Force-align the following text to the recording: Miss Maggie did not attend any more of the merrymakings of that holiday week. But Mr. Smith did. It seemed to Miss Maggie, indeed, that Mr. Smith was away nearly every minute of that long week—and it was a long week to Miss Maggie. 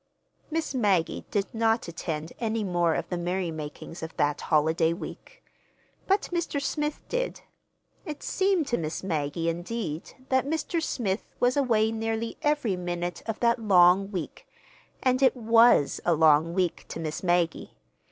Miss 0.49 0.73
Maggie 0.73 1.25
did 1.29 1.45
not 1.53 1.87
attend 1.87 2.33
any 2.39 2.63
more 2.63 2.95
of 2.95 3.07
the 3.09 3.19
merrymakings 3.19 4.01
of 4.01 4.17
that 4.17 4.41
holiday 4.41 4.93
week. 4.93 5.43
But 6.07 6.23
Mr. 6.33 6.59
Smith 6.59 7.03
did. 7.07 7.41
It 8.03 8.23
seemed 8.23 8.65
to 8.69 8.79
Miss 8.79 9.03
Maggie, 9.03 9.47
indeed, 9.47 10.13
that 10.29 10.47
Mr. 10.47 10.81
Smith 10.81 11.35
was 11.39 11.55
away 11.55 11.91
nearly 11.91 12.35
every 12.41 12.75
minute 12.75 13.21
of 13.27 13.39
that 13.41 13.59
long 13.59 14.09
week—and 14.09 15.21
it 15.21 15.35
was 15.37 16.01
a 16.03 16.15
long 16.15 16.55
week 16.55 16.87
to 16.89 16.99
Miss 16.99 17.21
Maggie. 17.21 17.75